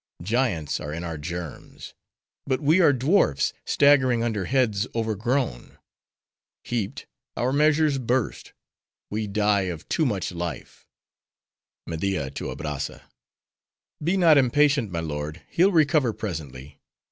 [0.23, 1.93] Giants are in our germs;
[2.47, 5.77] but we are dwarfs, staggering under heads overgrown.
[6.63, 7.05] Heaped,
[7.37, 8.53] our measures burst.
[9.11, 10.87] We die of too much life.
[11.85, 16.81] MEDIA (to Abrazza)—Be not impatient, my lord; he'll recover presently.